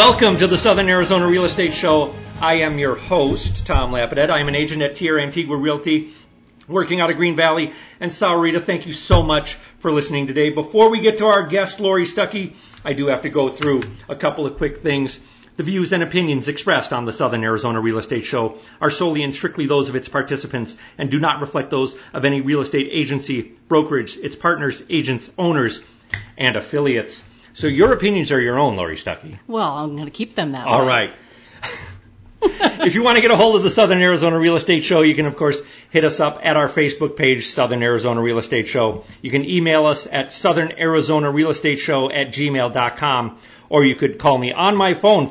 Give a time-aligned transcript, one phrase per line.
[0.00, 2.14] Welcome to the Southern Arizona Real Estate Show.
[2.40, 4.30] I am your host, Tom Lapidat.
[4.30, 6.14] I am an agent at Tierra Antigua Realty,
[6.66, 8.62] working out of Green Valley and Sahuarita.
[8.62, 10.48] Thank you so much for listening today.
[10.48, 14.16] Before we get to our guest, Laurie Stuckey, I do have to go through a
[14.16, 15.20] couple of quick things.
[15.58, 19.34] The views and opinions expressed on the Southern Arizona Real Estate Show are solely and
[19.34, 23.52] strictly those of its participants and do not reflect those of any real estate agency,
[23.68, 25.82] brokerage, its partners, agents, owners,
[26.38, 27.22] and affiliates.
[27.54, 29.38] So your opinions are your own, Laurie Stuckey.
[29.46, 30.86] Well, I'm going to keep them that All way.
[30.86, 31.14] right.
[32.42, 35.14] if you want to get a hold of the Southern Arizona Real Estate Show, you
[35.14, 39.04] can, of course, hit us up at our Facebook page, Southern Arizona Real Estate Show.
[39.20, 44.18] You can email us at Southern Arizona Real Estate Show at gmail.com, or you could
[44.18, 45.26] call me on my phone,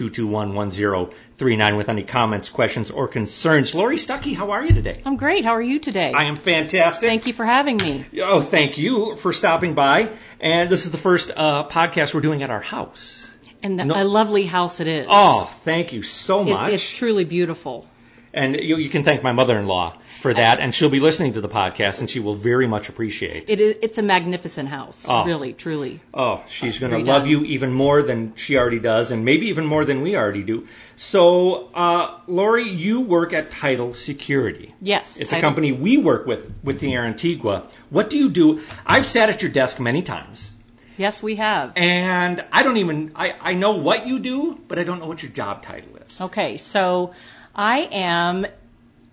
[0.00, 3.74] 520-221-1039 with any comments, questions, or concerns.
[3.74, 5.00] Laurie Stuckey, how are you today?
[5.04, 5.44] I'm great.
[5.44, 6.12] How are you today?
[6.14, 7.08] I am fantastic.
[7.08, 8.04] Thank you for having me.
[8.22, 10.10] Oh, thank you for stopping by.
[10.40, 13.30] And this is the first uh, podcast we're doing at our house.
[13.62, 15.06] And the, No- a lovely house it is.
[15.08, 16.72] Oh, thank you so It's- much.
[16.72, 17.86] it's truly beautiful.
[18.34, 21.48] And you, you can thank my mother-in-law for that, and she'll be listening to the
[21.48, 23.50] podcast, and she will very much appreciate.
[23.50, 25.06] It is, it's a magnificent house.
[25.08, 25.24] Oh.
[25.24, 26.00] Really, truly.
[26.14, 29.66] Oh, she's going to love you even more than she already does, and maybe even
[29.66, 30.66] more than we already do.
[30.96, 34.74] So, uh, Laurie, you work at Title Security.
[34.80, 35.18] Yes.
[35.20, 37.64] It's a company we work with with Tierra Antigua.
[37.90, 38.62] What do you do?
[38.86, 40.50] I've sat at your desk many times,
[40.96, 41.72] Yes, we have.
[41.76, 45.22] and I don't even I, I know what you do, but I don't know what
[45.22, 46.20] your job title is.
[46.20, 47.12] Okay, so
[47.54, 48.46] I am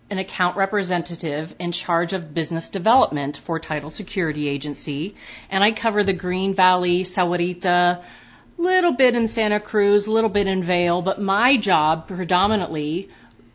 [0.09, 5.15] an account representative in charge of business development for Title Security Agency,
[5.49, 8.03] and I cover the Green Valley, Sahuarita,
[8.57, 13.09] little bit in Santa Cruz, a little bit in Vail, but my job predominantly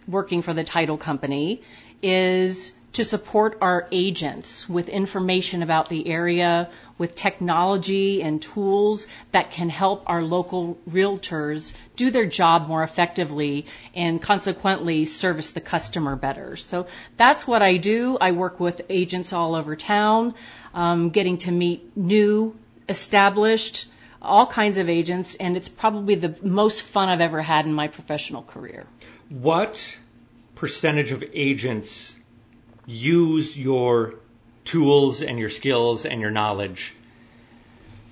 [0.07, 1.63] working for the title company
[2.03, 9.51] is to support our agents with information about the area, with technology and tools that
[9.51, 16.17] can help our local realtors do their job more effectively and consequently service the customer
[16.17, 16.57] better.
[16.57, 18.19] So that's what I do.
[18.21, 20.35] I work with agents all over town,
[20.75, 22.57] um, getting to meet new,
[22.89, 23.87] established,
[24.21, 27.89] all kinds of agents, and it's probably the most fun I've ever had in my
[27.89, 28.87] professional career.
[29.29, 29.97] What
[30.57, 32.17] percentage of agents
[32.89, 34.15] use your
[34.65, 36.95] tools and your skills and your knowledge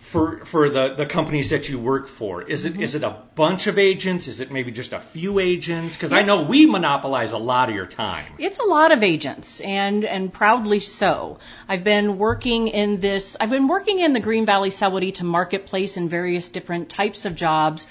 [0.00, 2.42] for for the, the companies that you work for?
[2.42, 4.28] Is it is it a bunch of agents?
[4.28, 5.96] Is it maybe just a few agents?
[5.96, 8.26] Because I know we monopolize a lot of your time.
[8.38, 11.38] It's a lot of agents and and proudly so.
[11.68, 16.08] I've been working in this I've been working in the Green Valley Sahuarita marketplace in
[16.08, 17.88] various different types of jobs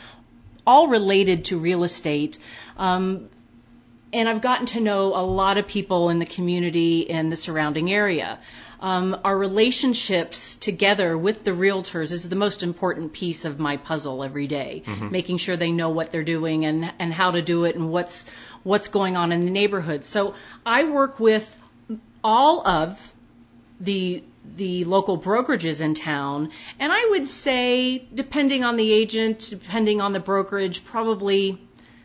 [0.67, 2.38] all related to real estate.
[2.78, 3.29] Um,
[4.14, 7.92] and I've gotten to know a lot of people in the community in the surrounding
[7.92, 8.40] area.
[8.80, 14.24] Um, our relationships together with the realtors is the most important piece of my puzzle
[14.24, 14.84] every day.
[15.12, 18.30] Making sure they know what they're doing and, and how to do it and what's
[18.64, 20.06] what's going on in the neighborhood.
[20.06, 21.58] So I work with
[22.24, 23.14] all of
[23.80, 24.24] the
[24.56, 30.14] the local brokerages in town, and I would say, depending on the agent, depending on
[30.14, 31.60] the brokerage, probably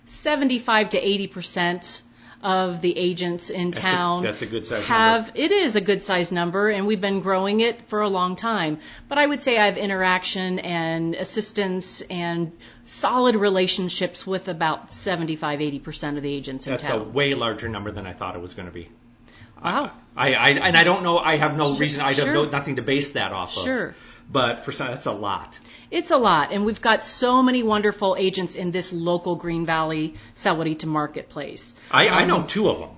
[0.07, 2.03] 75 to 80 percent
[2.43, 5.41] of the agents in a- town that's a good size have number.
[5.41, 8.79] it is a good size number and we've been growing it for a long time
[9.09, 12.51] but i would say i have interaction and assistance and
[12.87, 16.99] solid relationships with about 75 80% of the agents in town.
[16.99, 18.89] That's a way larger number than I thought it was going to be.
[19.63, 21.19] wow I, I and I don't know.
[21.19, 22.01] I have no reason.
[22.01, 22.33] I have Sure.
[22.35, 23.63] no, nothing to base that off of.
[23.65, 23.95] Sure.
[24.33, 25.59] But for some, that's a lot.
[25.91, 30.15] It's a lot, and we've got so many wonderful agents in this local Green Valley
[30.37, 31.75] Sahuarita marketplace.
[31.91, 32.91] I, I Um, know two of them.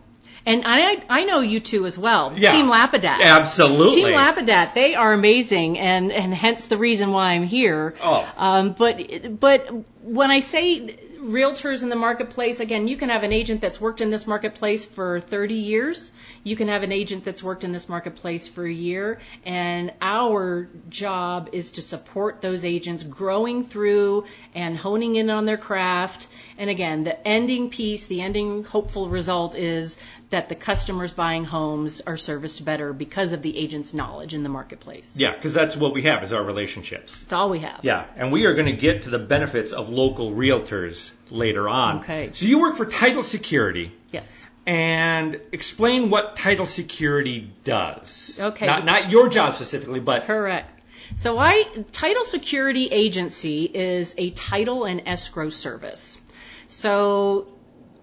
[0.44, 2.32] And I, I know you two as well.
[2.36, 2.50] Yeah.
[2.52, 3.22] Team Lapidat.
[3.22, 4.02] Absolutely.
[4.02, 7.94] Team Lapidat, they are amazing, and, and hence the reason why I'm here.
[8.02, 8.28] Oh.
[8.36, 9.68] Um, but but
[10.02, 14.00] when I say realtors in the marketplace, again, you can have an agent that's worked
[14.00, 16.10] in this marketplace for 30 years.
[16.44, 20.68] You can have an agent that's worked in this marketplace for a year, and our
[20.88, 24.24] job is to support those agents growing through
[24.54, 26.26] and honing in on their craft.
[26.58, 29.98] And again, the ending piece, the ending hopeful result is
[30.30, 34.48] that the customers buying homes are serviced better because of the agent's knowledge in the
[34.48, 35.14] marketplace.
[35.16, 37.16] Yeah, because that's what we have is our relationships.
[37.20, 37.80] That's all we have.
[37.82, 42.00] Yeah, and we are going to get to the benefits of local realtors later on.
[42.00, 42.30] Okay.
[42.32, 44.46] So you work for Title Security, Yes.
[44.66, 48.38] And explain what Title Security does.
[48.40, 48.66] Okay.
[48.66, 50.80] Not, not your job specifically, but Correct.
[51.16, 56.20] So I Title Security Agency is a title and escrow service.
[56.68, 57.48] So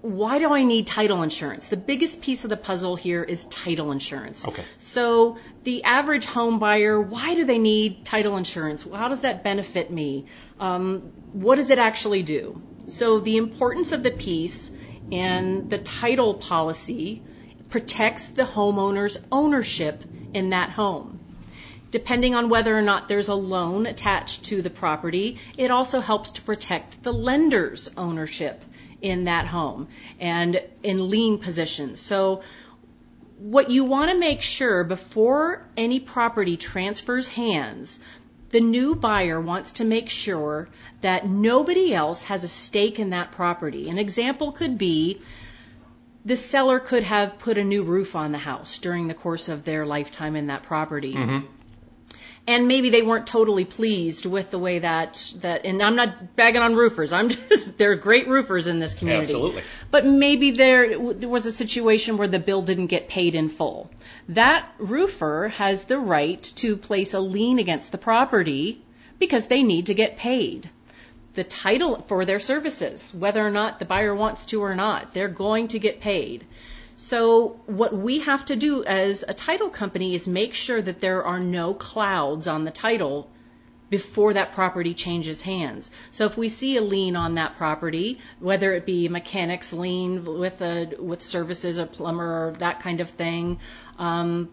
[0.02, 1.68] why do I need title insurance?
[1.68, 4.48] The biggest piece of the puzzle here is title insurance.
[4.48, 4.64] Okay.
[4.78, 8.88] So the average home buyer, why do they need title insurance?
[8.90, 10.28] How does that benefit me?
[10.60, 12.62] Um, what does it actually do?
[12.88, 14.72] So the importance of the piece
[15.12, 17.22] and the title policy
[17.70, 20.04] protects the homeowner's ownership
[20.34, 21.20] in that home.
[21.92, 26.32] Depending on whether or not there's a loan attached to the property, it also helps
[26.32, 28.64] to protect the lender's ownership
[29.02, 29.88] in that home
[30.20, 32.00] and in lien positions.
[32.00, 32.44] So
[33.40, 38.00] what you want to make sure before any property transfers hands,
[38.50, 40.70] the new buyer wants to make sure
[41.02, 43.90] that nobody else has a stake in that property.
[43.90, 45.22] An example could be
[46.26, 49.64] the seller could have put a new roof on the house during the course of
[49.64, 51.14] their lifetime in that property.
[51.14, 51.46] Mm-hmm.
[52.48, 56.62] And maybe they weren't totally pleased with the way that that and I'm not bagging
[56.62, 57.14] on roofers.
[57.14, 59.34] I'm just they're great roofers in this community.
[59.34, 59.64] Absolutely.
[59.92, 63.92] But maybe there, there was a situation where the bill didn't get paid in full.
[64.30, 68.82] That roofer has the right to place a lien against the property
[69.18, 70.70] because they need to get paid
[71.40, 75.14] the title for their services, whether or not the buyer wants to or not.
[75.14, 76.46] They're going to get paid.
[76.96, 81.24] So what we have to do as a title company is make sure that there
[81.24, 83.30] are no clouds on the title
[83.90, 85.90] before that property changes hands.
[86.12, 90.62] So if we see a lien on that property, whether it be mechanic's lien with
[90.62, 93.60] a with services, a plumber, or that kind of thing,
[93.98, 94.50] um,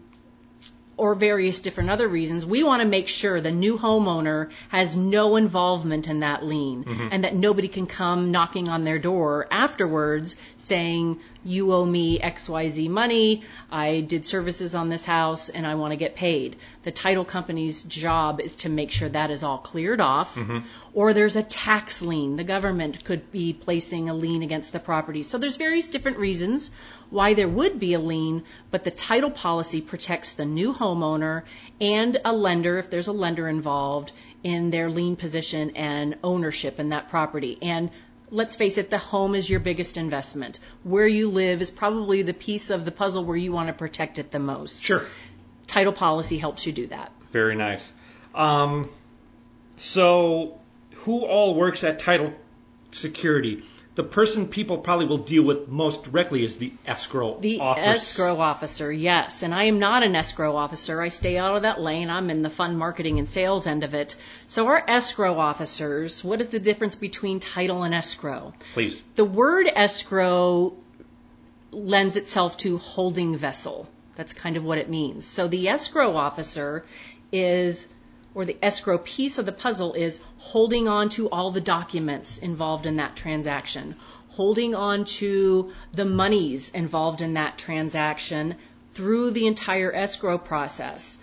[0.97, 5.35] or various different other reasons, we want to make sure the new homeowner has no
[5.35, 7.09] involvement in that lien Mm-hmm.
[7.11, 12.89] and that nobody can come knocking on their door afterwards saying, you owe me XYZ
[12.89, 16.57] money, I did services on this house and I want to get paid.
[16.83, 20.35] The title company's job is to make sure that is all cleared off.
[20.35, 20.59] Mm-hmm.
[20.93, 22.35] Or there's a tax lien.
[22.35, 25.23] The government could be placing a lien against the property.
[25.23, 26.71] So there's various different reasons
[27.09, 31.43] why there would be a lien, but the title policy protects the new homeowner
[31.79, 34.11] and a lender, if there's a lender involved,
[34.43, 37.57] in their lien position and ownership in that property.
[37.61, 37.89] And
[38.31, 40.59] let's face it, the home is your biggest investment.
[40.83, 44.19] Where you live is probably the piece of the puzzle where you want to protect
[44.19, 44.83] it the most.
[44.83, 45.05] Sure.
[45.67, 47.11] Title policy helps you do that.
[47.31, 47.91] Very nice.
[48.33, 48.89] Um,
[49.77, 50.59] so,
[50.95, 52.33] who all works at Title
[52.91, 53.63] Security?
[53.97, 57.41] The person people probably will deal with most directly is the escrow officer.
[57.41, 57.83] The office.
[57.83, 59.41] escrow officer, yes.
[59.41, 61.01] And I am not an escrow officer.
[61.01, 62.11] I stay out of that lane.
[62.11, 64.15] I'm in the fund marketing and sales end of it.
[64.45, 68.53] So our escrow officers, what is the difference between title and escrow?
[68.73, 69.01] Please.
[69.15, 70.75] The word escrow
[71.71, 73.89] lends itself to holding vessel.
[74.15, 75.25] That's kind of what it means.
[75.25, 76.85] So the escrow officer
[77.31, 77.87] is,
[78.35, 82.85] or the escrow piece of the puzzle is holding on to all the documents involved
[82.85, 83.95] in that transaction,
[84.29, 88.55] holding on to the monies involved in that transaction
[88.93, 91.17] through the entire escrow process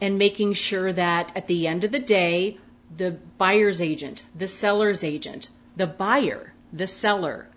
[0.00, 2.58] and making sure that at the end of the day,
[2.96, 7.48] the buyer's agent, the seller's agent, the buyer, the seller,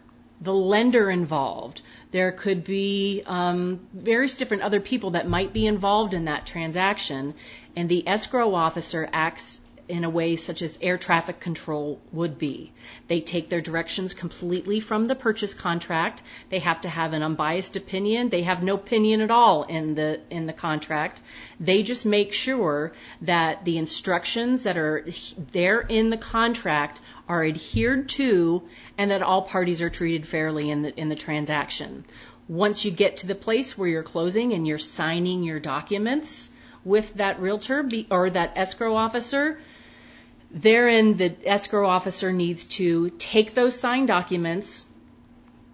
[0.42, 1.82] the lender involved.
[2.12, 7.34] There could be um, various different other people that might be involved in that transaction,
[7.76, 12.72] and the escrow officer acts in a way such as air traffic control would be.
[13.10, 16.22] They take their directions completely from the purchase contract.
[16.50, 18.30] They have to have an unbiased opinion.
[18.30, 21.22] They have no opinion at all in the in the contract.
[21.60, 25.06] They just make sure that the instructions that are
[25.52, 28.64] there in the contract are adhered to
[28.98, 32.06] and that all parties are treated fairly in the in the transaction.
[32.48, 36.52] Once you get to the place where you're closing and you're signing your documents
[36.86, 39.60] with that realtor be, or that escrow officer,
[40.52, 44.86] therein the escrow officer needs to take those signed documents,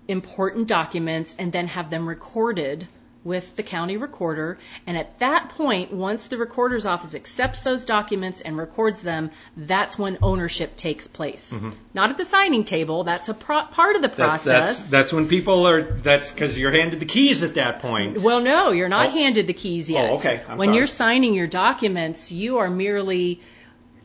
[0.07, 2.87] important documents, and then have them recorded
[3.23, 4.57] with the county recorder.
[4.88, 9.99] And at that point, once the recorder's office accepts those documents and records them, that's
[9.99, 11.53] when ownership takes place.
[11.53, 11.71] Mm-hmm.
[11.93, 13.03] Not at the signing table.
[13.03, 14.77] That's a pro- part of the process.
[14.77, 15.81] that's that's when people are.
[15.83, 18.21] That's because you're handed the keys at that point.
[18.21, 19.11] Well, no, you're not Oh.
[19.11, 20.09] handed the keys oh, yet.
[20.11, 20.41] Oh, okay.
[20.47, 20.77] I'm when sorry.
[20.77, 23.41] you're signing your documents, you are merely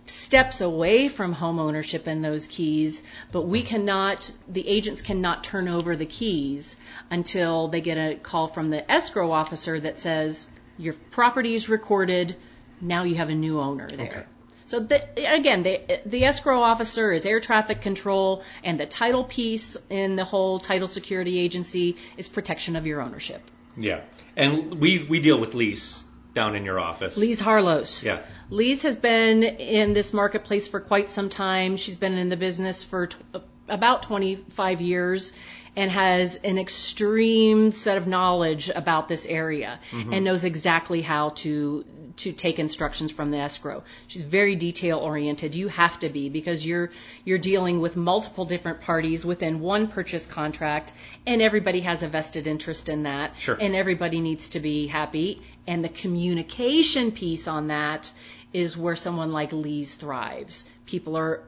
[0.06, 5.68] steps away from home ownership in those keys, but we cannot, the agents cannot turn
[5.68, 6.76] over the keys
[7.11, 12.37] until they get a call from the escrow officer that says, your property is recorded,
[12.80, 14.06] now you have a new owner there.
[14.06, 14.25] Okay.
[14.66, 19.76] So the, again, the, the escrow officer is air traffic control, and the title piece
[19.90, 23.42] in the whole title security agency is protection of your ownership.
[23.76, 24.00] Yeah,
[24.37, 26.04] and we we deal with lease
[26.35, 27.17] down in your office.
[27.17, 28.05] Lise Harlos.
[28.05, 28.19] Yeah.
[28.50, 31.76] Lise has been in this marketplace for quite some time.
[31.76, 33.17] She's been in the business for t-
[33.69, 35.37] about 25 years.
[35.76, 40.12] and has an extreme set of knowledge about this area mm-hmm.
[40.12, 41.85] and knows exactly how to
[42.17, 43.83] to take instructions from the escrow.
[44.07, 45.57] She's very detail oriented.
[45.57, 46.91] You have to be because you're
[47.25, 50.93] you're dealing with multiple different parties within one purchase contract
[51.26, 53.57] and everybody has a vested interest in that Sure.
[53.61, 58.12] and everybody needs to be happy and the communication piece on that
[58.52, 60.64] is where someone like Lise thrives.
[60.87, 61.42] People are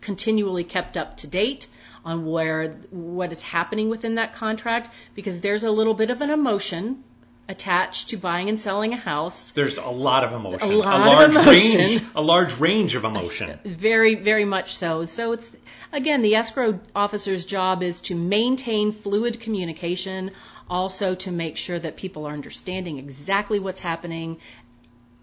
[0.00, 1.66] continually kept up to date
[2.04, 6.30] on where what is happening within that contract because there's a little bit of an
[6.30, 7.04] emotion
[7.48, 9.50] attached to buying and selling a house.
[9.52, 10.72] There's a lot of emotion.
[10.72, 11.78] A lot of large emotion.
[11.78, 12.02] range.
[12.14, 13.58] A large range of emotion.
[13.64, 15.06] Very, very much so.
[15.06, 15.50] So it's
[15.92, 20.30] again the escrow officer's job is to maintain fluid communication,
[20.68, 24.38] also to make sure that people are understanding exactly what's happening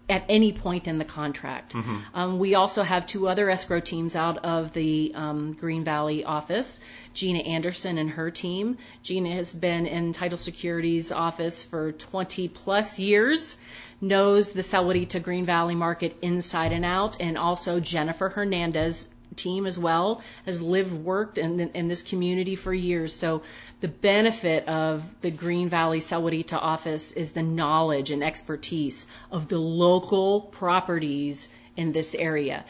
[0.08, 1.74] at any point in the contract.
[2.14, 6.80] Um, we also have two other escrow teams out of the um, Green Valley office.
[7.14, 8.76] Gina Anderson and her team.
[9.02, 13.56] Gina has been in Title Security's office for 20 plus years,
[14.00, 19.78] knows the Sahuarita Green Valley market inside and out, and also Jennifer Hernandez team as
[19.78, 23.14] well has lived worked in, in this community for years.
[23.14, 23.42] So
[23.80, 29.58] the benefit of the green valley sahuarita office is the knowledge and expertise of the
[29.58, 32.64] local properties in this area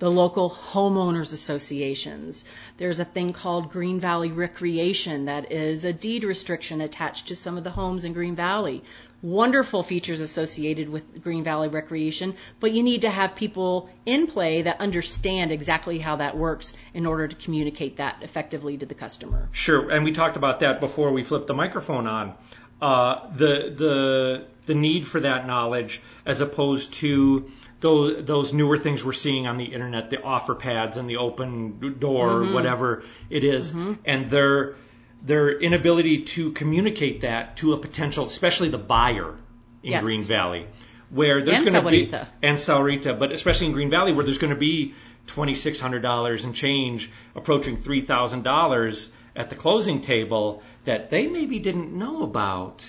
[0.00, 2.44] the local homeowners associations.
[2.78, 7.58] There's a thing called Green Valley Recreation that is a deed restriction attached to some
[7.58, 8.82] of the homes in Green Valley.
[9.22, 14.62] Wonderful features associated with Green Valley Recreation, but you need to have people in play
[14.62, 19.50] that understand exactly how that works in order to communicate that effectively to the customer.
[19.52, 22.34] Sure, and we talked about that before we flipped the microphone on.
[22.80, 27.50] Uh, the the the need for that knowledge, as opposed to
[27.80, 32.54] those those newer things we're seeing on the internet, the Offerpads and the Opendoor, mm-hmm.
[32.54, 33.94] whatever it is, mm-hmm.
[34.04, 34.76] and their
[35.22, 39.36] their inability to communicate that to a potential, especially the buyer
[39.82, 40.04] in Yes.
[40.04, 40.66] Green Valley,
[41.10, 42.10] where there's going to be
[42.42, 44.94] and Sahuarita, but especially in Green Valley where there's going to be
[45.26, 51.10] twenty six hundred dollars and change, approaching three thousand dollars at the closing table that
[51.10, 52.86] they maybe didn't know about.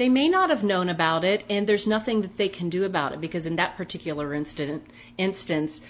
[0.00, 3.12] They may not have known about it, and there's nothing that they can do about
[3.12, 4.82] it because in that particular instant,
[5.18, 5.82] instance,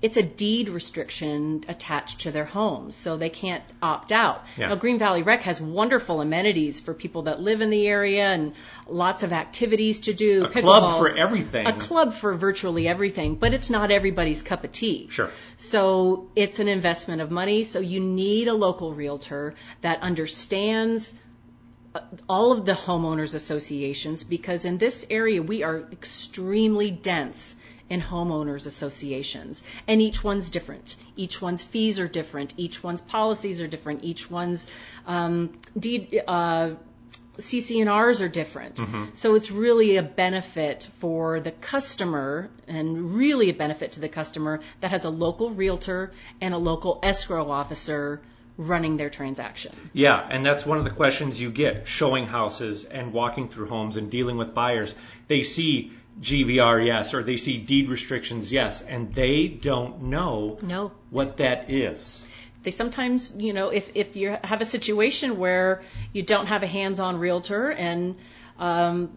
[0.00, 4.44] it's a deed restriction attached to their homes, so they can't opt out.
[4.56, 4.68] Yeah.
[4.68, 8.52] Now, Green Valley Rec has wonderful amenities for people that live in the area and
[8.86, 10.44] lots of activities to do.
[10.44, 11.66] A club pickleballs, for everything.
[11.66, 15.08] A club for virtually everything, but it's not everybody's cup of tea.
[15.10, 15.30] Sure.
[15.56, 17.64] So it's an investment of money.
[17.64, 21.18] So you need a local realtor that understands
[22.28, 27.56] all of the homeowners associations because in this area we are extremely dense
[27.90, 29.62] in homeowners associations.
[29.86, 30.96] And each one's different.
[31.16, 32.54] Each one's fees are different.
[32.56, 34.04] Each one's policies are different.
[34.04, 34.66] Each one's
[35.06, 36.70] um, deed uh,
[37.38, 38.80] CC&Rs are different.
[39.14, 44.60] So it's really a benefit for the customer and really a benefit to the customer
[44.80, 48.20] that has a local realtor and a local escrow officer
[48.58, 49.74] running their transaction.
[49.94, 53.96] Yeah, and that's one of the questions you get showing houses and walking through homes
[53.96, 54.94] and dealing with buyers.
[55.28, 60.90] They see GVR, yes, or they see deed restrictions, yes, and they don't know No.
[61.10, 62.26] what that is.
[62.64, 66.66] They sometimes, you know, if, if you have a situation where you don't have a
[66.66, 68.16] hands-on realtor and
[68.58, 69.16] um,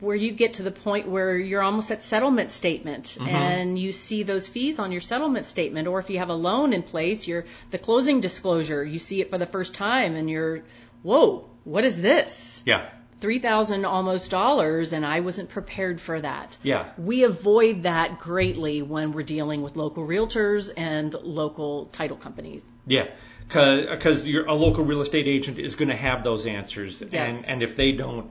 [0.00, 3.28] where you get to the point where you're almost at settlement statement mm-hmm.
[3.28, 6.72] and you see those fees on your settlement statement, or if you have a loan
[6.72, 10.62] in place, you're the closing disclosure, you see it for the first time and you're,
[11.02, 12.62] whoa, what is this?
[12.66, 12.88] Yeah,
[13.20, 16.58] Three thousand almost dollars, and I wasn't prepared for that.
[16.62, 16.90] yeah.
[16.98, 22.62] We avoid that greatly when we're dealing with local realtors and local title companies.
[22.86, 23.06] Yeah,
[23.48, 27.12] because a local real estate agent is going to have those answers, Yes.
[27.14, 28.30] and and if they don't,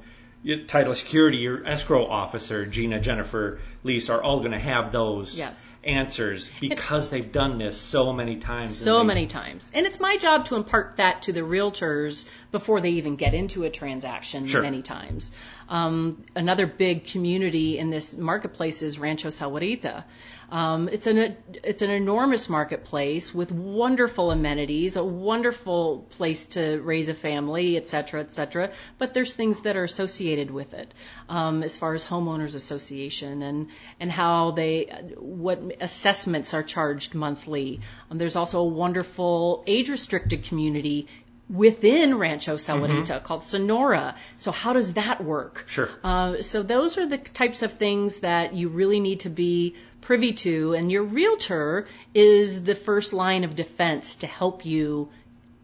[0.67, 5.59] title security, your escrow officer, Gina, Jennifer, Lise, are all going to have those Yes.
[5.83, 8.75] answers because they've done this so many times.
[8.75, 9.69] so they- many times.
[9.73, 13.63] And it's my job to impart that to the realtors before they even get into
[13.63, 14.61] a transaction Sure.
[14.61, 15.31] many times.
[15.69, 20.03] Um, another big community in this marketplace is Rancho Sahuarita.
[20.49, 27.09] Um, it's an it's an enormous marketplace with wonderful amenities, a wonderful place to raise
[27.09, 28.71] a family, et cetera, et cetera.
[28.97, 30.93] But there's things that are associated with it,
[31.29, 33.67] um, as far as homeowners association and
[33.99, 34.85] and how they
[35.17, 37.81] what assessments are charged monthly.
[38.09, 41.07] Um, there's also a wonderful age restricted community
[41.49, 44.15] within Rancho Sahuarita called Sonora.
[44.37, 45.65] So how does that work?
[45.67, 45.89] Sure.
[46.03, 50.33] Uh, so those are the types of things that you really need to be privy
[50.33, 55.09] to, and your realtor is the first line of defense to help you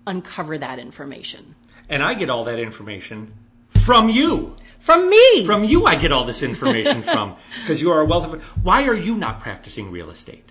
[0.07, 1.55] uncover that information.
[1.89, 3.33] And I get all that information
[3.69, 4.55] from you.
[4.79, 5.45] From me.
[5.45, 8.43] From you, I get all this information from because you are a wealth of.
[8.63, 10.50] Why are you not practicing real estate?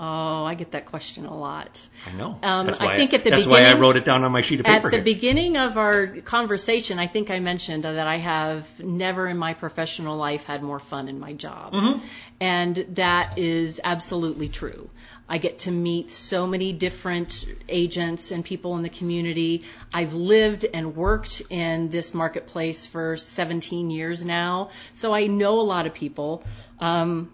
[0.00, 1.84] Oh, I get that question a lot.
[2.06, 2.38] I know.
[2.40, 4.30] Um, that's I why think at the that's why I beginning- wrote it down on
[4.30, 4.86] my sheet of paper.
[4.86, 5.04] At the here.
[5.04, 10.16] beginning of our conversation, I think I mentioned that I have never in my professional
[10.16, 11.72] life had more fun in my job.
[11.72, 12.06] Mm-hmm.
[12.40, 14.88] And that is absolutely true.
[15.28, 19.64] I get to meet so many different agents and people in the community.
[19.92, 25.66] I've lived and worked in this marketplace for 17 years now, so I know a
[25.74, 26.44] lot of people.
[26.80, 27.30] Um,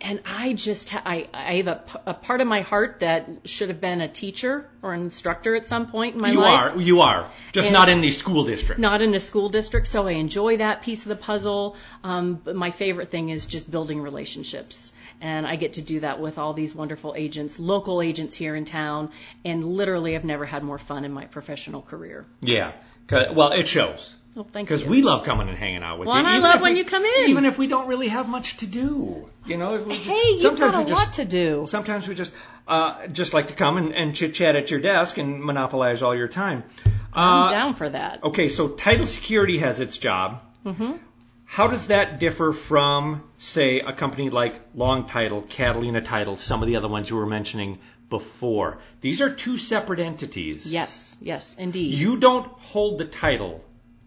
[0.00, 3.80] and I just I, I have a, a part of my heart that should have
[3.80, 6.82] been a teacher or an instructor at some point in my you life You are.
[6.82, 7.30] You are.
[7.52, 8.80] Just And- not in the school district.
[8.80, 11.76] not in a school district, so I enjoy that piece of the puzzle.
[12.04, 14.92] Um, but my favorite thing is just building relationships.
[15.20, 18.64] And I get to do that with all these wonderful agents, local agents here in
[18.64, 19.10] town,
[19.44, 22.24] and literally I've never had more fun in my professional career.
[22.40, 22.72] Yeah,
[23.10, 24.14] Well, it shows.
[24.34, 26.20] Well, thank Because we love coming and hanging out with Well, you.
[26.20, 27.30] and I love when we- you come in.
[27.30, 29.28] Even if we don't really have much to do.
[29.46, 31.64] You know, if we hey, you've sometimes got a we just, lot to do.
[31.66, 32.32] Sometimes we just
[32.68, 36.14] uh, just like to come and, and chit chat at your desk and monopolize all
[36.14, 36.62] your time.
[37.14, 38.22] I'm Uh, down for that.
[38.22, 40.42] okay, so title security has its job.
[40.64, 40.92] hmm
[41.46, 46.66] How does that differ from, say, a company like Long Title, Catalina Title, some of
[46.68, 47.78] the other ones you were mentioning
[48.10, 48.78] before?
[49.00, 50.66] These are two separate entities.
[50.70, 51.94] Yes, yes, indeed.
[51.94, 53.64] You don't hold the title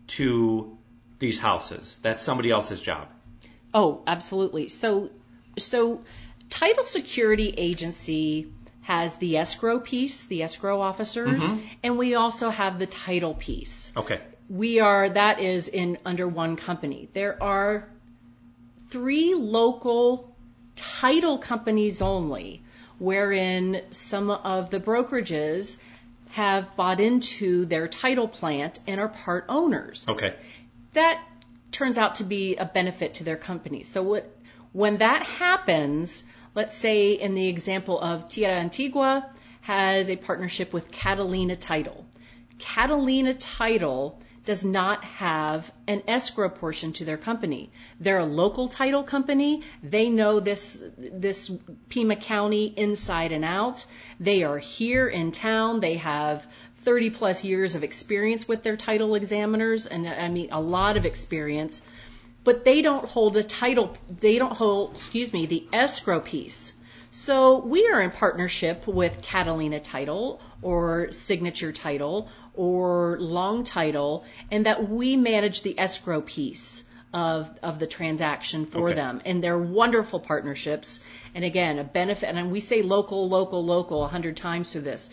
[0.07, 0.77] to
[1.19, 1.99] these houses.
[2.01, 3.07] That's somebody else's job.
[3.73, 4.67] Oh, absolutely.
[4.67, 5.09] So,
[5.57, 6.01] so
[6.49, 11.61] title security agency has the escrow piece, the escrow officers, Mhm.
[11.83, 13.93] and we also have the title piece.
[13.95, 14.19] Okay.
[14.49, 17.07] We are that is in under one company.
[17.13, 17.87] There are
[18.89, 20.35] three local
[20.75, 22.63] title companies only,
[22.97, 25.77] wherein some of the brokerages
[26.31, 30.33] have bought into their title plant and are part owners Okay.
[30.93, 31.21] that
[31.71, 33.83] turns out to be a benefit to their company.
[33.83, 34.37] So what,
[34.73, 39.29] when that happens, let's say in the example of Tierra Antigua
[39.61, 42.05] has a partnership with Catalina Title.
[42.59, 47.69] Catalina Title does not have an escrow portion to their company.
[47.99, 49.61] They're a local title company.
[49.83, 51.51] They know this this
[51.89, 53.85] Pima County inside and out.
[54.19, 55.79] They are here in town.
[55.79, 60.59] They have 30 plus years of experience with their title examiners and I mean a
[60.59, 61.81] lot of experience.
[62.43, 66.73] But they don't hold a title they don't hold, excuse me, the escrow piece.
[67.11, 74.65] So we are in partnership with Catalina Title or Signature Title or Long Title, and
[74.65, 78.95] that we manage the escrow piece of, of the transaction for Okay.
[78.95, 79.21] them.
[79.25, 81.01] And they're wonderful partnerships.
[81.35, 85.09] And again, a benefit, and we say local, local, local a hundred times through this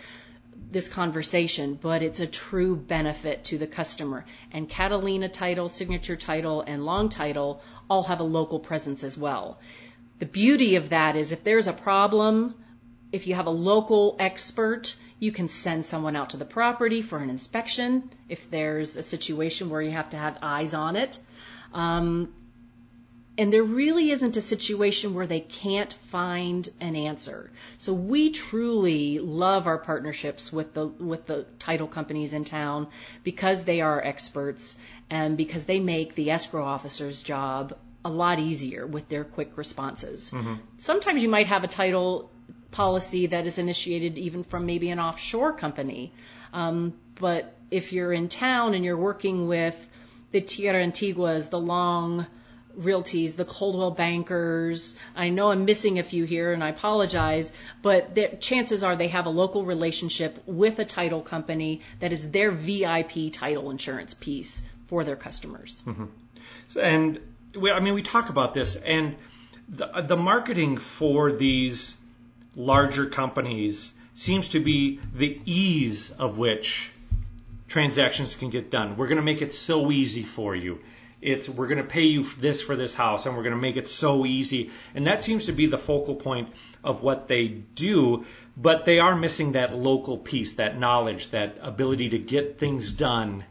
[0.70, 4.26] this conversation, but it's a true benefit to the customer.
[4.52, 9.58] And Catalina Title, Signature Title, and Long Title all have a local presence as well.
[10.18, 12.54] The beauty of that is if there's a problem,
[13.12, 17.18] if you have a local expert, you can send someone out to the property for
[17.18, 21.18] an inspection if there's a situation where you have to have eyes on it.
[21.72, 22.32] Um,
[23.36, 27.52] and there really isn't a situation where they can't find an answer.
[27.78, 32.88] So we truly love our partnerships with the with the title companies in town
[33.22, 34.76] because they are experts
[35.08, 40.32] and because they make the escrow officer's job a lot easier with their quick responses.
[40.78, 42.30] Sometimes you might have a title
[42.70, 46.12] policy that is initiated even from maybe an offshore company.
[46.52, 49.88] Um, but if you're in town and you're working with
[50.32, 52.26] the Tierra Antiguas, the Long
[52.78, 57.50] Realties, the Coldwell Bankers, I know I'm missing a few here and I apologize,
[57.82, 62.30] but the, chances are they have a local relationship with a title company that is
[62.30, 65.82] their VIP title insurance piece for their customers.
[66.68, 67.18] So- And
[67.60, 69.16] we, I mean, we talk about this, and
[69.68, 71.96] the, the marketing for these
[72.56, 76.90] larger companies seems to be the ease of which
[77.68, 78.96] transactions can get done.
[78.96, 80.80] We're going to make it so easy for you.
[81.20, 83.76] It's we're going to pay you this for this house, and we're going to make
[83.76, 84.70] it so easy.
[84.94, 86.48] And that seems to be the focal point
[86.82, 88.24] of what they do.
[88.56, 93.44] But they are missing that local piece, that knowledge, that ability to get things done.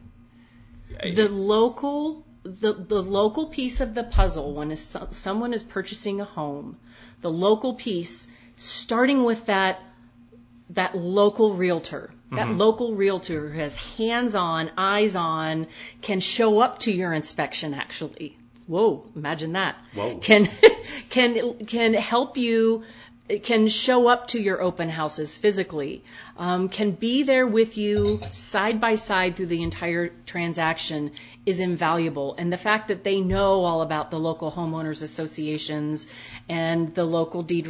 [1.01, 6.77] the local the, the local piece of the puzzle when someone is purchasing a home
[7.21, 9.79] the local piece starting with that
[10.71, 12.11] that local realtor.
[12.31, 12.57] That mm-hmm.
[12.57, 15.67] local realtor who has hands on eyes on
[16.01, 18.37] can show up to your inspection actually.
[18.65, 19.77] Whoa imagine that.
[19.93, 20.17] Whoa.
[20.17, 20.49] can
[21.09, 22.83] can can help you
[23.43, 26.03] can show up to your open houses physically,
[26.37, 31.11] um, can be there with you side by side through the entire transaction
[31.45, 32.35] is invaluable.
[32.37, 36.07] And the fact that they know all about the local homeowners associations
[36.47, 37.67] and the local deed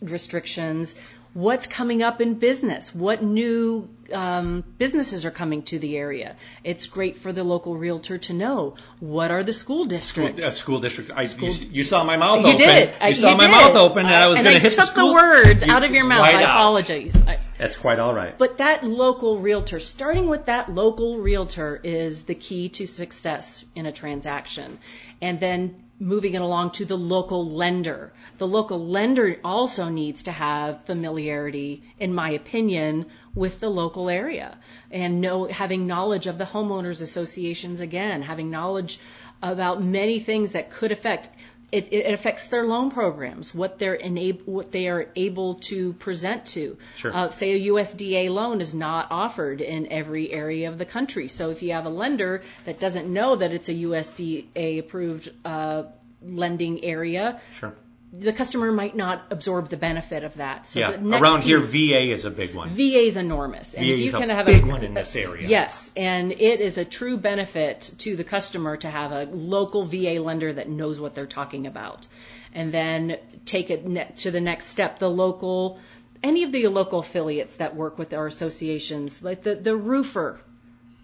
[0.00, 0.94] restrictions,
[1.32, 6.36] what's coming up in business, what new um, businesses are coming to the area.
[6.64, 10.40] It's great for the local realtor to know what are the school districts.
[10.40, 11.10] School, uh, school district.
[11.14, 12.56] I, school, you, you, saw my mouth you open.
[12.56, 12.94] Did.
[13.00, 15.08] You saw my mouth open, and I, I was going to hit the school.
[15.08, 16.20] the words you, out of your mouth.
[16.20, 17.16] Right I apologize.
[17.58, 18.36] That's quite all right.
[18.36, 23.86] But that local realtor, starting with that local realtor, is the key to success in
[23.86, 24.78] a transaction.
[25.20, 28.12] And then moving it along to the local lender.
[28.38, 34.56] The local lender also needs to have familiarity, in my opinion, with the local area
[34.90, 38.98] and know, having knowledge of the homeowners associations again, having knowledge
[39.42, 41.28] about many things that could affect
[41.72, 46.46] it, it, affects their loan programs, what they're enable, what they are able to present
[46.46, 46.76] to.
[46.96, 47.14] Sure.
[47.14, 51.28] Uh, say a USDA loan is not offered in every area of the country.
[51.28, 55.84] So if you have a lender that doesn't know that it's a USDA approved uh,
[56.22, 57.74] lending area, sure
[58.12, 60.66] the customer might not absorb the benefit of that.
[60.66, 62.70] So yeah, around piece, here, VA is a big one.
[62.70, 65.14] VA is enormous, and VA if you can have big a big one in this
[65.14, 65.46] area.
[65.46, 70.20] Yes, and it is a true benefit to the customer to have a local VA
[70.20, 72.06] lender that knows what they're talking about,
[72.52, 74.98] and then take it to the next step.
[74.98, 75.78] The local,
[76.22, 80.40] any of the local affiliates that work with our associations, like the the roofer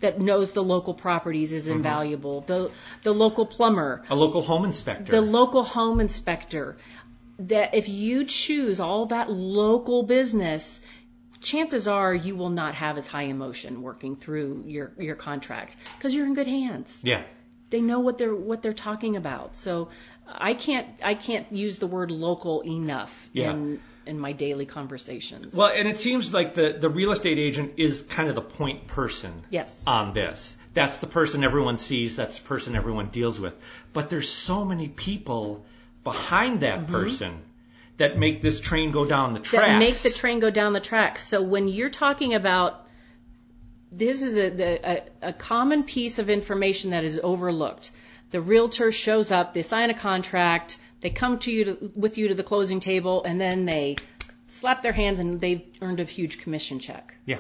[0.00, 1.76] that knows the local properties is mm-hmm.
[1.76, 2.42] invaluable.
[2.42, 2.52] Mm-hmm.
[2.52, 2.70] The
[3.02, 6.76] the local plumber, a local home inspector, the local home inspector.
[7.38, 10.80] That if you choose all that local business,
[11.40, 16.14] chances are you will not have as high emotion working through your your contract because
[16.14, 17.02] you're in good hands.
[17.04, 17.24] Yeah.
[17.70, 19.56] They know what they're what they're talking about.
[19.56, 19.88] So
[20.26, 23.50] I can't I can't use the word local enough yeah.
[23.50, 25.57] in in my daily conversations.
[25.57, 28.87] Well, and it seems like the, the real estate agent is kind of the point
[28.87, 29.85] person yes.
[29.87, 30.57] on this.
[30.75, 33.55] That's the person everyone sees, that's the person everyone deals with.
[33.92, 35.64] But there's so many people
[36.05, 36.92] behind that mm-hmm.
[36.92, 37.42] person
[37.97, 39.66] that make this train go down the tracks.
[39.66, 41.27] That make the train go down the tracks.
[41.27, 42.87] So when you're talking about
[43.92, 44.51] this is a,
[44.90, 47.90] a, a common piece of information that is overlooked.
[48.31, 52.28] The realtor shows up, they sign a contract, they come to you to, with you
[52.28, 53.96] to the closing table, and then they
[54.46, 57.16] slap their hands and they've earned a huge commission check.
[57.26, 57.38] Yeah.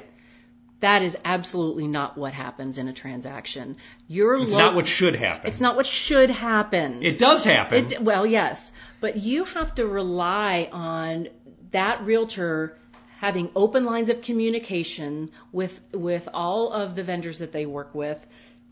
[0.80, 3.76] That is absolutely not what happens in a transaction.
[4.08, 5.48] Your it's lo- not what should happen.
[5.48, 7.02] It's not what should happen.
[7.02, 7.86] It does happen.
[7.86, 11.28] It, well, yes, but you have to rely on
[11.70, 12.76] that realtor
[13.18, 18.26] having open lines of communication with with all of the vendors that they work with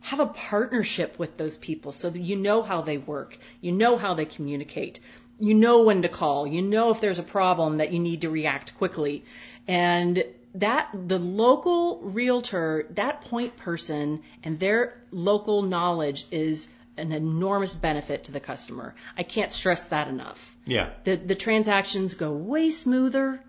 [0.05, 3.97] have a partnership with those people so that you know how they work, you know
[3.97, 5.01] how they communicate,
[5.41, 8.29] you know when to call, you know if there's a problem that you need to
[8.29, 9.25] react quickly.
[9.67, 10.23] And
[10.57, 18.25] that the local realtor, that point person and their local knowledge is an enormous benefit
[18.25, 18.95] to the customer.
[19.17, 20.55] I can't stress that enough.
[20.67, 20.91] Yeah.
[21.05, 23.41] The the transactions go way smoother.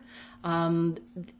[0.45, 0.97] Um,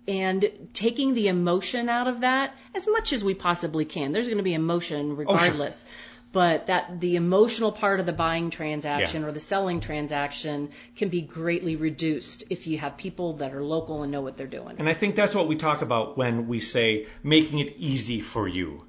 [0.08, 4.12] and taking the emotion out of that as much as we possibly can.
[4.12, 5.86] There's going to be emotion regardless.
[5.86, 5.96] Oh, sure.
[6.32, 9.28] But that the emotional part of the buying transaction yeah.
[9.28, 14.02] or the selling transaction can be greatly reduced if you have people that are local
[14.02, 14.76] and know what they're doing.
[14.80, 18.48] And I think that's what we talk about when we say making it easy for
[18.48, 18.82] you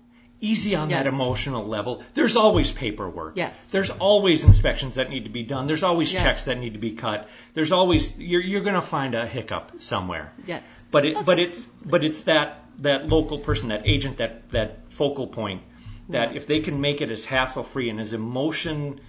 [0.46, 1.04] easy on yes.
[1.04, 2.02] that emotional level.
[2.14, 3.36] There's always paperwork.
[3.36, 3.70] Yes.
[3.70, 5.66] There's always inspections that need to be done.
[5.66, 6.22] There's always yes.
[6.22, 7.28] checks that need to be cut.
[7.54, 10.32] There's always you're you're going to find a hiccup somewhere.
[10.46, 10.64] Yes.
[10.90, 15.26] But it but it's but it's that that local person, that agent, that that focal
[15.26, 15.62] point
[16.08, 16.36] that yeah.
[16.36, 19.00] if they can make it as hassle free and as emotion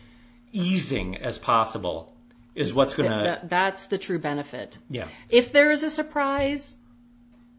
[0.52, 2.14] easing as possible
[2.56, 4.78] is what's going to that's the true benefit.
[4.90, 5.08] Yeah.
[5.30, 6.76] If there is a surprise,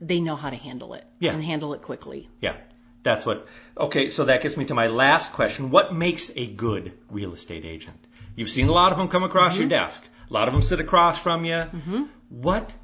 [0.01, 1.33] they know how to handle it yeah.
[1.33, 2.29] and handle it quickly.
[2.41, 2.57] Yeah.
[3.03, 3.47] That's what.
[3.77, 5.71] Okay, so that gets me to my last question.
[5.71, 8.07] What makes a good real estate agent?
[8.35, 9.63] You've seen a lot of them come across mm-hmm.
[9.63, 10.07] your desk.
[10.29, 11.55] A lot of them sit across from you.
[11.55, 12.03] Mm-hmm.
[12.29, 12.75] What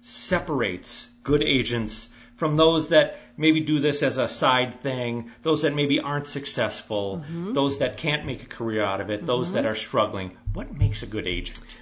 [0.00, 5.74] separates good agents from those that maybe do this as a side thing, those that
[5.74, 7.52] maybe aren't successful, mm-hmm.
[7.52, 9.72] those that can't make a career out of it, those that mm-hmm.
[9.72, 10.36] are struggling?
[10.52, 11.80] What makes a good agent?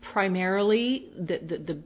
[0.00, 1.82] Primarily, the, the, the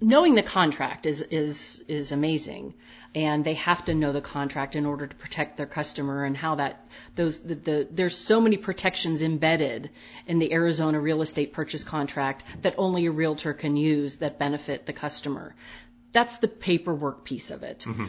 [0.00, 2.74] knowing the contract is is is amazing
[3.14, 6.56] and they have to know the contract in order to protect their customer and how
[6.56, 9.90] that those the, the there's so many protections embedded
[10.26, 14.84] in the Arizona real estate purchase contract that only a realtor can use that benefit
[14.86, 15.54] the customer.
[16.12, 17.80] That's the paperwork piece of it.
[17.80, 18.06] Mm-hmm.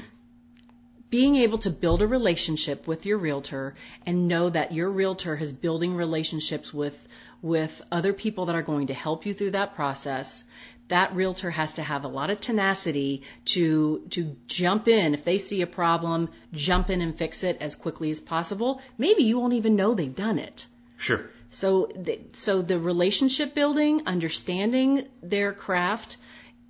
[1.11, 5.53] Being able to build a relationship with your realtor and know that your realtor is
[5.53, 7.07] building relationships with
[7.41, 10.43] with other people that are going to help you through that process,
[10.87, 15.37] that realtor has to have a lot of tenacity to to jump in if they
[15.37, 18.81] see a problem, jump in and fix it as quickly as possible.
[18.97, 20.67] Maybe you won't even know they've done it.
[20.97, 21.29] Sure.
[21.49, 26.17] So, the, so the relationship building, understanding their craft,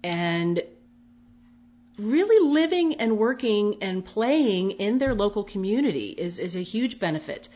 [0.04, 0.62] and
[1.98, 7.50] really living and working and playing in their local community is, is a huge benefit.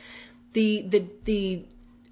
[0.54, 1.65] The, the, the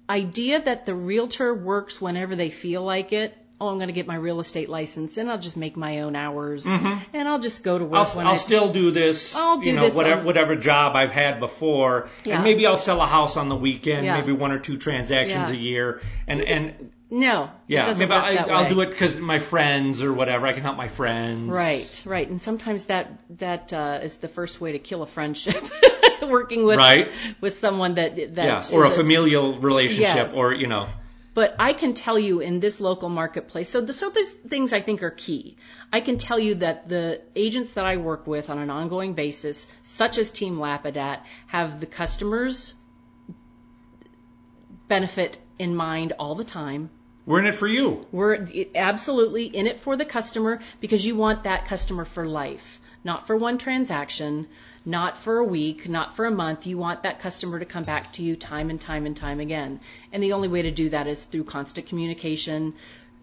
[0.08, 4.06] idea that the realtor works whenever they feel like it, oh, I'm going to get
[4.06, 7.16] my real estate license and I'll just make my own hours Mm-hmm.
[7.16, 9.82] and I'll just go to work I'll, I'll still do this, I'll do you know,
[9.82, 12.36] this whatever on- whatever job I've had before, Yeah.
[12.36, 14.20] and maybe I'll sell a house on the weekend, Yeah.
[14.20, 15.56] maybe one or two transactions Yeah.
[15.56, 20.02] a year, and and No, yeah, maybe I, that I'll do it because my friends
[20.02, 20.46] or whatever.
[20.46, 21.48] I can help my friends.
[21.48, 25.56] Right, right, and sometimes that that uh, is the first way to kill a friendship.
[26.22, 27.08] Working with Right.
[27.40, 30.34] with someone that that Yeah, or a familial relationship, Yes.
[30.34, 30.88] or you know,
[31.32, 34.82] But I can tell you in this local marketplace, so the, so these things I
[34.82, 35.56] think are key.
[35.92, 39.66] I can tell you that the agents that I work with on an ongoing basis,
[39.82, 42.74] such as Team Lapidat, have the customers
[44.88, 46.90] benefit in mind all the time.
[47.28, 48.06] We're in it for you.
[48.10, 53.26] We're absolutely in it for the customer because you want that customer for life, not
[53.26, 54.48] for one transaction,
[54.86, 56.66] not for a week, not for a month.
[56.66, 59.80] You want that customer to come back to you time and time and time again.
[60.10, 62.72] And the only way to do that is through constant communication,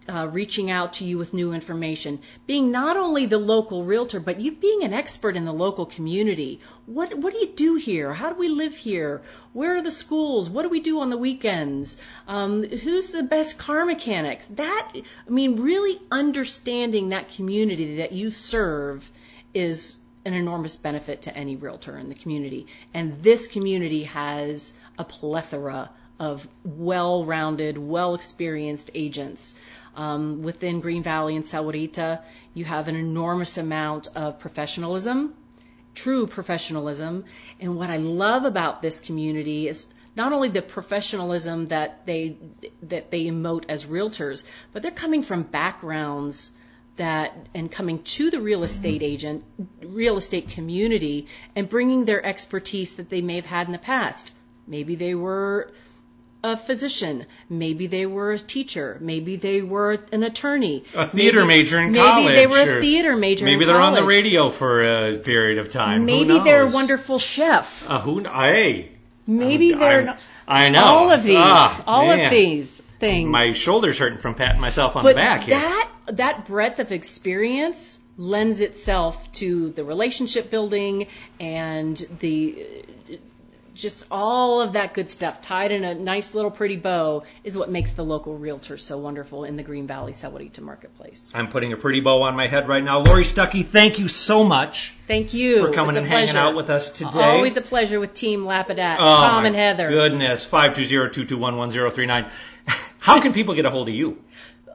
[0.08, 4.40] uh, reaching out to you with new information, being not only the local realtor, but
[4.40, 6.60] you being an expert in the local community.
[6.86, 8.12] What what do you do here?
[8.12, 9.22] How do we live here?
[9.52, 10.48] Where are the schools?
[10.48, 11.96] What do we do on the weekends?
[12.28, 14.42] Um, who's the best car mechanic?
[14.56, 19.10] That I mean, really understanding that community that you serve
[19.54, 22.66] is an enormous benefit to any realtor in the community.
[22.92, 29.54] And this community has a plethora of well-rounded, well-experienced agents.
[29.96, 32.20] Um, within Green Valley and Sahuarita,
[32.52, 35.34] you have an enormous amount of professionalism,
[35.94, 37.24] true professionalism.
[37.60, 42.36] And what I love about this community is not only the professionalism that they
[42.82, 46.52] that they emote as realtors, but they're coming from backgrounds
[46.96, 49.44] that and coming to the real estate agent,
[49.82, 54.32] real estate community, and bringing their expertise that they may have had in the past.
[54.66, 55.70] Maybe they were
[56.44, 61.62] a physician, maybe they were a teacher, maybe they were an attorney, A theater maybe,
[61.64, 62.34] major in maybe college.
[62.34, 63.44] they were a theater major.
[63.44, 66.04] Maybe they're on the radio for a period of time.
[66.04, 67.88] Maybe they're a wonderful chef.
[67.88, 68.22] Uh, who?
[68.24, 68.92] Hey,
[69.26, 72.26] Maybe they're not, I know all of these, Ah, all man.
[72.26, 73.28] of these things.
[73.28, 75.58] My shoulder's hurting from patting myself on but the back here.
[75.58, 81.08] that that breadth of experience lends itself to the relationship building
[81.40, 82.66] and the
[83.76, 87.70] just all of that good stuff tied in a nice little pretty bow is what
[87.70, 91.30] makes the local realtor so wonderful in the Green Valley Sahuarita marketplace.
[91.34, 93.00] I'm putting a pretty bow on my head right now.
[93.00, 96.38] Laurie Stuckey, thank you so much Thank you for coming and hanging pleasure.
[96.38, 97.10] out with us today.
[97.22, 99.88] Always a pleasure with Team Lapidat, Oh, Tom and Heather.
[99.88, 102.30] Goodness, five two zero two two one one zero three nine.
[102.98, 104.18] How can people get a hold of you?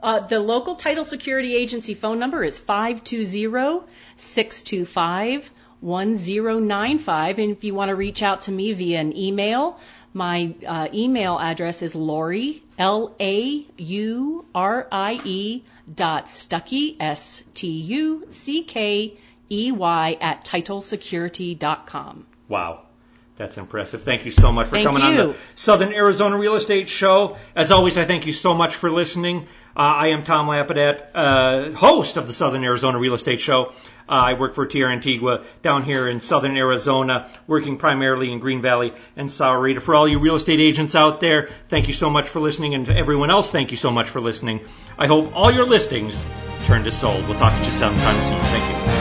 [0.02, 2.58] Uh, the local title security agency phone number is
[5.82, 7.38] 520-625-1095.
[7.38, 9.78] And if you want to reach out to me via an email,
[10.14, 13.22] my uh, email address is Laurie, L-A-U-R-I-E
[15.94, 17.36] dot Stuckey, S-T-U-C-K-E-Y
[20.20, 22.26] at titlesecurity.com.
[22.48, 22.82] Wow.
[23.36, 24.04] That's impressive.
[24.04, 27.38] Thank you so much for Thank coming on the Southern Arizona Real Estate Show.
[27.56, 29.46] As always, I thank you so much for listening.
[29.74, 33.72] Uh, I am Tom Lapidat, uh, host of the Southern Arizona Real Estate Show.
[34.06, 38.60] Uh, I work for Tierra Antigua down here in Southern Arizona, working primarily in Green
[38.60, 39.80] Valley and Sahuarita.
[39.80, 42.84] For all you real estate agents out there, thank you so much for listening, and
[42.86, 44.60] to everyone else, thank you so much for listening.
[44.98, 46.22] I hope all your listings
[46.64, 47.26] turn to sold.
[47.26, 48.38] We'll talk to you sometime soon.
[48.40, 48.91] Thank you.